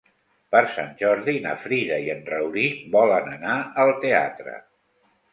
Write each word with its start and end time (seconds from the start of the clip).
Per 0.53 0.61
Sant 0.75 0.87
Jordi 1.01 1.35
na 1.43 1.51
Frida 1.65 1.99
i 2.05 2.09
en 2.13 2.23
Rauric 2.29 2.79
volen 2.95 3.29
anar 3.33 3.57
al 3.83 3.93
teatre. 4.07 4.55